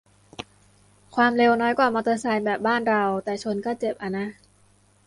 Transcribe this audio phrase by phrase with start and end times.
[1.15, 4.27] ความเร็วน้อยกว่ามอเตอร์ไซค์แบบบ้านเรา แต่ชนก็เจ็บอะนะ